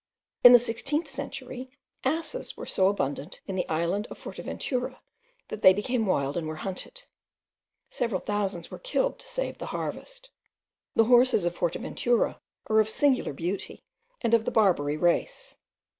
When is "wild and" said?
6.07-6.47